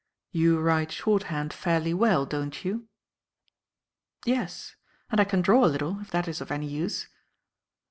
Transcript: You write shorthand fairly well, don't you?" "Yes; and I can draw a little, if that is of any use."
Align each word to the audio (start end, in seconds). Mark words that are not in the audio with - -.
You 0.31 0.59
write 0.59 0.91
shorthand 0.91 1.53
fairly 1.53 1.93
well, 1.93 2.25
don't 2.25 2.65
you?" 2.65 2.87
"Yes; 4.25 4.75
and 5.11 5.19
I 5.21 5.25
can 5.25 5.43
draw 5.43 5.63
a 5.63 5.67
little, 5.69 5.99
if 5.99 6.09
that 6.09 6.27
is 6.27 6.41
of 6.41 6.49
any 6.51 6.65
use." 6.65 7.07